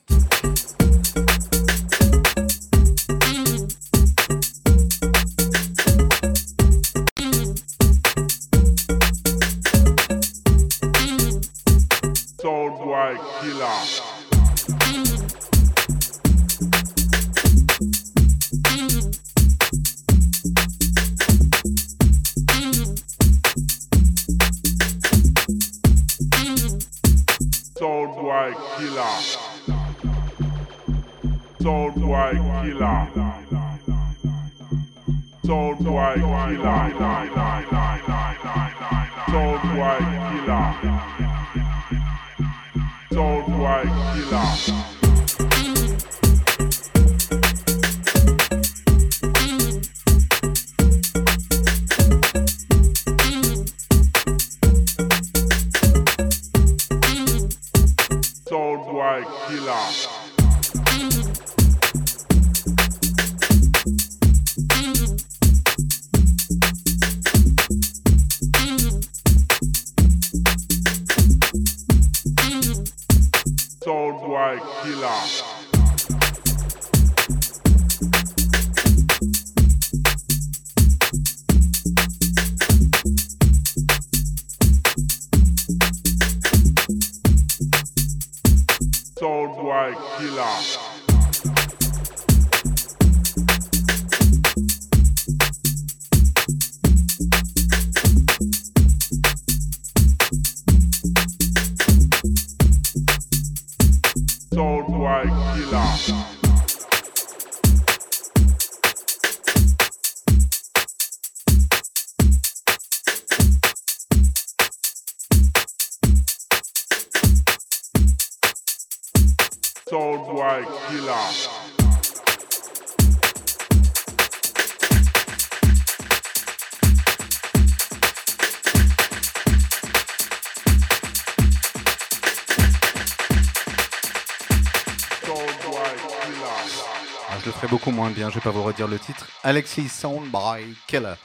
Je 137.44 137.50
le 137.50 137.54
ferai 137.54 137.68
beaucoup 137.68 137.92
moins 137.92 138.10
bien, 138.10 138.30
je 138.30 138.36
vais 138.36 138.42
pas 138.42 138.52
vous 138.52 138.64
redire 138.64 138.88
le 138.88 138.98
titre. 138.98 139.28
Alexis 139.44 139.90
Sound 139.90 140.32
by 140.32 140.64
Keller. 140.88 141.16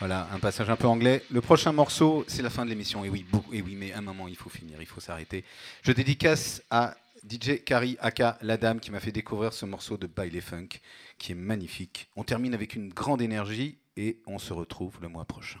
Voilà, 0.00 0.26
un 0.34 0.40
passage 0.40 0.68
un 0.68 0.74
peu 0.74 0.88
anglais. 0.88 1.22
Le 1.30 1.40
prochain 1.40 1.70
morceau, 1.70 2.24
c'est 2.26 2.42
la 2.42 2.50
fin 2.50 2.64
de 2.64 2.70
l'émission. 2.70 3.04
Et 3.04 3.08
oui, 3.08 3.24
et 3.52 3.62
oui, 3.62 3.76
mais 3.76 3.92
un 3.92 4.00
moment, 4.00 4.26
il 4.26 4.34
faut 4.34 4.50
finir, 4.50 4.78
il 4.80 4.86
faut 4.86 5.00
s'arrêter. 5.00 5.44
Je 5.82 5.92
dédicace 5.92 6.60
à 6.70 6.96
DJ 7.22 7.62
Kari 7.64 7.96
Aka, 8.00 8.36
la 8.42 8.56
dame 8.56 8.80
qui 8.80 8.90
m'a 8.90 8.98
fait 8.98 9.12
découvrir 9.12 9.52
ce 9.52 9.64
morceau 9.64 9.96
de 9.96 10.08
Baile 10.08 10.40
Funk, 10.40 10.80
qui 11.18 11.32
est 11.32 11.36
magnifique. 11.36 12.08
On 12.16 12.24
termine 12.24 12.54
avec 12.54 12.74
une 12.74 12.88
grande 12.88 13.22
énergie 13.22 13.78
et 13.96 14.18
on 14.26 14.40
se 14.40 14.52
retrouve 14.52 14.98
le 15.00 15.08
mois 15.08 15.24
prochain. 15.24 15.60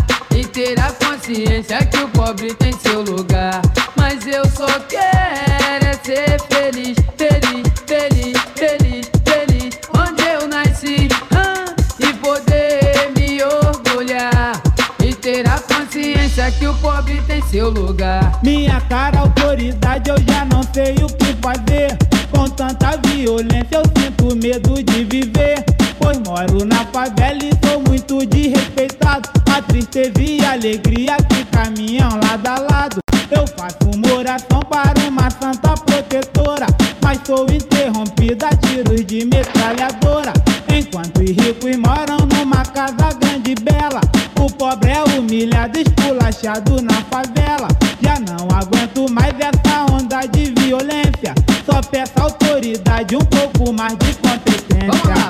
Ter 0.53 0.77
a 0.81 0.91
consciência 0.91 1.85
que 1.85 1.97
o 1.97 2.09
pobre 2.09 2.53
tem 2.55 2.73
seu 2.73 3.01
lugar. 3.03 3.61
Mas 3.95 4.27
eu 4.27 4.43
só 4.49 4.67
quero 4.81 5.85
é 5.85 5.93
ser 6.03 6.41
feliz, 6.49 6.97
feliz, 7.17 7.63
feliz, 7.87 8.37
feliz, 8.55 9.11
feliz. 9.23 9.79
Onde 9.97 10.23
eu 10.23 10.49
nasci. 10.49 11.07
ah, 11.33 11.73
e 12.01 12.13
poder 12.15 13.11
me 13.15 13.41
orgulhar. 13.41 14.61
E 15.01 15.13
ter 15.13 15.47
a 15.47 15.57
consciência 15.57 16.51
que 16.51 16.67
o 16.67 16.73
pobre 16.79 17.21
tem 17.21 17.41
seu 17.43 17.69
lugar. 17.69 18.37
Minha 18.43 18.81
cara, 18.81 19.19
autoridade, 19.19 20.09
eu 20.09 20.17
já 20.17 20.43
não 20.43 20.63
sei 20.73 20.95
o 20.95 21.07
que 21.07 21.33
fazer. 21.41 21.97
Com 22.29 22.49
tanta 22.49 22.97
violência, 23.07 23.77
eu 23.77 23.83
sinto 23.97 24.35
medo 24.35 24.83
de 24.83 25.05
viver. 25.05 25.63
Pois 26.01 26.17
moro 26.19 26.65
na 26.65 26.83
favela 26.85 27.39
e 27.43 27.51
sou 27.63 27.81
muito 27.87 28.25
desrespeitado. 28.25 29.29
A 29.53 29.61
tristeza 29.61 30.19
e 30.19 30.43
a 30.43 30.53
alegria 30.53 31.15
que 31.29 31.45
caminham 31.45 32.09
lado 32.09 32.47
a 32.47 32.59
lado. 32.59 32.97
Eu 33.29 33.45
faço 33.47 33.77
uma 33.95 34.17
oração 34.17 34.59
para 34.61 34.99
uma 35.07 35.29
santa 35.29 35.73
protetora. 35.85 36.65
Mas 37.03 37.19
sou 37.25 37.45
interrompida 37.49 38.47
a 38.47 38.55
tiros 38.55 39.05
de 39.05 39.25
metralhadora. 39.25 40.33
Enquanto 40.73 41.19
os 41.19 41.29
ricos 41.29 41.77
moram 41.77 42.17
numa 42.33 42.63
casa 42.65 43.13
grande 43.19 43.51
e 43.51 43.55
bela. 43.55 44.01
O 44.39 44.51
pobre 44.51 44.89
é 44.89 45.03
humilhado, 45.19 45.77
esculachado 45.77 46.81
na 46.81 46.95
favela. 47.11 47.67
Já 48.01 48.15
não 48.19 48.47
aguento 48.57 49.11
mais 49.11 49.35
essa 49.39 49.85
onda 49.93 50.21
de 50.25 50.51
violência. 50.61 51.35
Só 51.65 51.79
peço 51.81 52.13
autoridade 52.19 53.15
um 53.15 53.19
pouco 53.19 53.71
mais 53.71 53.95
de 53.99 54.15
competência 54.15 55.20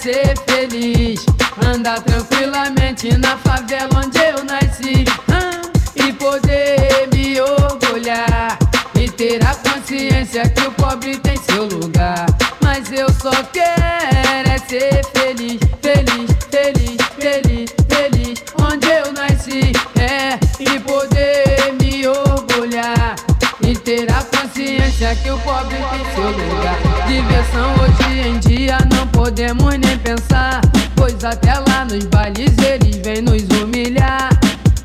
ser 0.00 0.34
feliz. 0.46 1.26
Andar 1.64 2.00
tranquilamente 2.02 3.16
na 3.18 3.36
favela 3.38 4.00
onde 4.04 4.18
eu 4.18 4.44
nasci. 4.44 5.04
Ah, 5.30 5.60
e 5.96 6.12
poder 6.12 7.08
me 7.12 7.40
orgulhar. 7.40 8.58
E 8.94 9.08
ter 9.08 9.44
a 9.44 9.54
consciência 9.54 10.48
que 10.48 10.66
o 10.66 10.72
pobre 10.72 11.16
tem 11.18 11.36
seu 11.36 11.64
lugar. 11.64 12.26
Mas 12.62 12.90
eu 12.92 13.08
só 13.20 13.32
quero 13.52 14.48
é 14.48 14.58
ser 14.68 15.04
feliz, 15.14 15.60
feliz, 15.82 16.30
feliz, 16.50 16.96
feliz, 17.18 17.70
feliz. 17.88 18.44
Onde 18.60 18.86
eu 18.86 19.12
nasci, 19.12 19.72
é. 20.00 20.38
E 20.60 20.78
poder 20.80 21.74
me 21.80 22.06
orgulhar. 22.06 23.16
E 23.62 23.76
ter 23.76 24.08
a 24.10 24.22
consciência 24.22 25.14
que 25.16 25.30
o 25.30 25.38
pobre 25.38 25.76
tem 25.76 26.14
seu 26.14 26.30
lugar. 26.30 26.87
Diversão 27.08 27.74
hoje 27.80 28.28
em 28.28 28.38
dia 28.38 28.76
não 28.94 29.06
podemos 29.06 29.78
nem 29.78 29.96
pensar. 29.96 30.60
Pois 30.94 31.24
até 31.24 31.54
lá 31.54 31.86
nos 31.86 32.04
bailes 32.04 32.52
eles 32.58 32.96
vêm 32.96 33.22
nos 33.22 33.42
humilhar. 33.58 34.28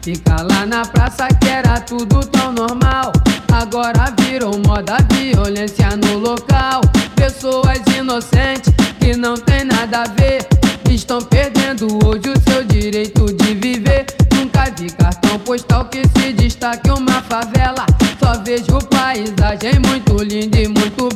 Fica 0.02 0.42
lá 0.42 0.66
na 0.66 0.86
praça 0.86 1.28
que 1.28 1.50
era 1.50 1.82
tudo 1.82 2.26
tão 2.28 2.54
normal. 2.54 3.12
Agora 3.52 4.14
virou 4.22 4.58
moda 4.66 4.98
violência 5.12 5.90
no 5.98 6.20
local. 6.20 6.80
Pessoas 7.14 7.80
inocentes 7.98 8.74
que 9.02 9.18
não 9.18 9.36
tem 9.36 9.66
nada 9.66 10.04
a 10.04 10.08
ver. 10.08 10.48
Estão 10.90 11.22
perdendo 11.22 11.88
hoje 12.06 12.30
o 12.30 12.50
seu 12.50 12.64
direito 12.64 13.34
de 13.34 13.54
viver. 13.54 14.06
Nunca 14.34 14.72
vi 14.78 14.90
cartão 14.92 15.38
postal 15.40 15.86
que 15.86 16.04
se 16.18 16.32
destaque 16.32 16.90
uma 16.90 17.22
favela. 17.24 17.86
Só 18.18 18.42
vejo 18.44 18.80
paisagem 18.90 19.80
muito 19.86 20.24
linda 20.24 20.60
e 20.60 20.68
muito 20.68 21.13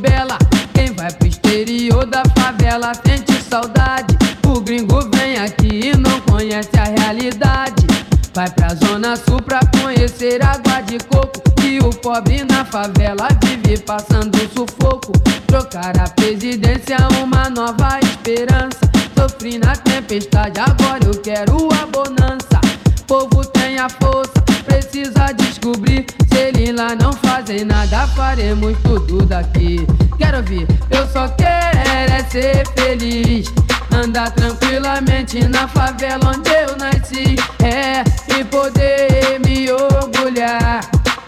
sente 2.93 3.33
saudade. 3.41 4.17
O 4.45 4.59
gringo 4.61 4.99
vem 5.15 5.37
aqui 5.37 5.91
e 5.91 5.97
não 5.97 6.19
conhece 6.21 6.69
a 6.79 6.85
realidade. 6.85 7.85
Vai 8.33 8.49
pra 8.49 8.69
zona 8.75 9.15
sul 9.15 9.41
pra 9.41 9.59
conhecer 9.81 10.43
água 10.43 10.81
de 10.81 10.99
coco. 10.99 11.41
E 11.63 11.79
o 11.79 11.89
pobre 11.89 12.43
na 12.43 12.63
favela 12.63 13.27
vive 13.43 13.77
passando 13.79 14.37
sufoco. 14.55 15.11
Trocar 15.47 15.97
a 15.99 16.09
presidência, 16.09 16.97
uma 17.21 17.49
nova 17.49 17.99
esperança. 18.03 18.79
Sofri 19.17 19.57
na 19.57 19.75
tempestade, 19.75 20.59
agora 20.59 21.03
eu 21.03 21.19
quero 21.21 21.69
a 21.73 21.85
bonança. 21.87 22.61
Povo 23.07 23.43
tem 23.45 23.79
a 23.79 23.89
força, 23.89 24.41
precisa 24.65 25.31
descobrir. 25.33 26.05
Se 26.37 26.43
eles 26.43 26.75
lá 26.75 26.93
não 26.93 27.11
fazem 27.13 27.65
nada, 27.65 28.05
faremos 28.09 28.77
tudo 28.83 29.25
daqui. 29.25 29.87
Quero 30.19 30.37
ouvir, 30.37 30.67
eu 30.91 31.07
só 31.07 31.27
quero 31.29 32.13
é 32.13 32.23
ser 32.29 32.63
feliz. 32.75 33.51
Andar 33.91 34.29
tranquilamente 34.29 35.43
na 35.47 35.67
favela 35.67 36.29
onde 36.35 36.51
eu 36.51 36.77
nasci. 36.77 37.35
É, 37.63 38.03
e 38.39 38.43
poder 38.43 39.39
me 39.43 39.71
orgulhar. 39.71 40.81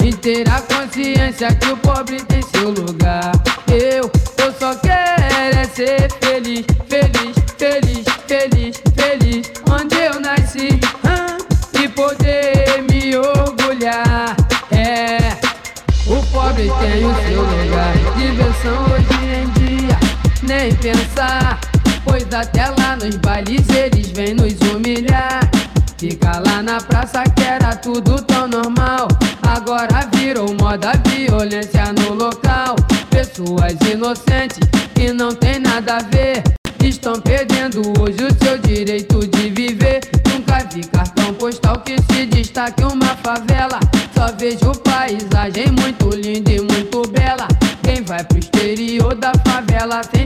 E 0.04 0.14
ter 0.14 0.48
a 0.48 0.62
consciência 0.62 1.56
que 1.56 1.72
o 1.72 1.78
pobre 1.78 2.22
tem 2.26 2.44
seu 2.44 2.70
lugar. 2.70 3.32
Eu, 3.68 4.12
eu 4.38 4.54
só 4.60 4.76
quero 4.76 5.58
é 5.58 5.64
ser 5.64 6.08
feliz, 6.22 6.68
até 22.40 22.68
lá 22.80 22.96
nos 22.96 23.18
bailes 23.18 23.68
eles 23.70 24.12
vêm 24.12 24.34
nos 24.34 24.54
humilhar. 24.72 25.42
Fica 25.98 26.40
lá 26.40 26.64
na 26.64 26.78
praça 26.78 27.24
que 27.36 27.44
era 27.44 27.76
tudo 27.76 28.22
tão 28.22 28.48
normal. 28.48 29.10
Agora 29.42 30.08
virou 30.16 30.56
moda 30.60 30.94
violência 31.06 31.92
no 31.94 32.14
local. 32.14 32.76
Pessoas 33.10 33.74
inocentes 33.92 34.60
que 34.96 35.12
não 35.12 35.34
tem 35.36 35.60
nada 35.60 35.98
a 35.98 36.04
ver. 36.04 36.44
Estão 36.82 37.20
perdendo 37.20 37.82
hoje 38.00 38.24
o 38.24 38.44
seu 38.44 38.58
direito 38.60 39.28
de 39.28 39.50
viver. 39.50 40.00
Nunca 40.32 40.66
vi 40.74 40.82
cartão 40.88 41.34
postal 41.34 41.82
que 41.82 41.98
se 42.10 42.26
destaque 42.26 42.84
uma 42.84 43.18
favela. 43.18 43.80
Só 44.16 44.28
vejo 44.38 44.72
paisagem 44.82 45.68
muito 45.78 46.10
linda 46.16 46.52
e 46.52 46.62
muito 46.62 47.02
bela. 47.10 47.48
Quem 47.84 48.02
vai 48.02 48.24
pro 48.24 48.40
exterior 48.40 49.14
da 49.16 49.34
favela 49.46 50.02
sente 50.04 50.19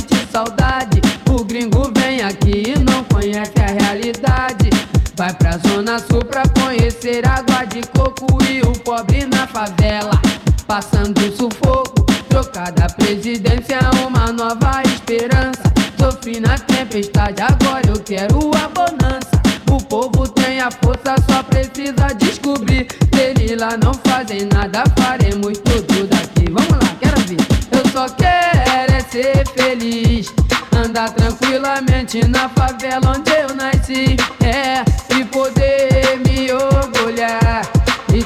conhecer 6.73 7.27
água 7.27 7.65
de 7.65 7.81
coco 7.89 8.43
e 8.49 8.61
o 8.61 8.71
pobre 8.79 9.25
na 9.25 9.45
favela. 9.45 10.19
Passando 10.65 11.21
sufoco, 11.35 12.03
trocada 12.27 12.85
a 12.85 12.93
presidência, 12.93 13.79
uma 14.07 14.31
nova 14.31 14.81
esperança. 14.83 15.61
Sofri 15.99 16.39
na 16.39 16.57
tempestade, 16.57 17.41
agora 17.41 17.87
eu 17.87 17.99
quero 17.99 18.51
a 18.55 18.67
bonança. 18.69 19.29
O 19.71 19.77
povo 19.83 20.27
tem 20.27 20.61
a 20.61 20.71
força, 20.71 21.15
só 21.29 21.43
precisa 21.43 22.07
descobrir. 22.17 22.87
Se 23.13 23.55
lá 23.55 23.77
não 23.77 23.93
fazem 23.93 24.47
nada, 24.51 24.83
faremos 24.97 25.59
tudo 25.59 26.07
daqui. 26.07 26.49
Vamos 26.49 26.71
lá, 26.71 26.95
quero 26.99 27.21
ver. 27.21 27.37
Eu 27.71 27.91
só 27.91 28.09
quero 28.09 28.93
é 28.93 28.99
ser 29.01 29.47
feliz. 29.49 30.33
Andar 30.75 31.11
tranquilamente 31.11 32.27
na 32.27 32.49
favela 32.49 33.13
onde 33.15 33.31
eu 33.31 33.55
nasci. 33.55 34.17
É, 34.43 34.83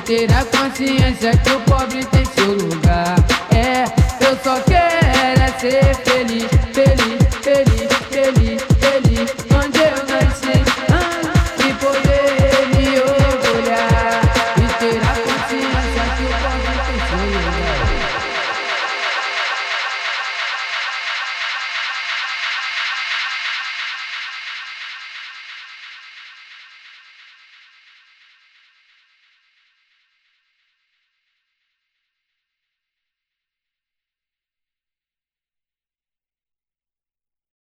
ter 0.08 0.32
a 0.32 0.46
consciência 0.46 1.32
que 1.36 1.50
o 1.52 1.60
pobre 1.62 2.06
tem 2.06 2.24
seu 2.24 2.54
lugar. 2.54 3.16
É, 3.54 3.84
eu 4.26 4.38
só 4.42 4.58
quero 4.62 5.42
é 5.42 5.60
ser 5.60 5.96
feliz. 5.96 6.57